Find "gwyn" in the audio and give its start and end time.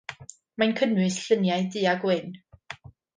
2.07-2.33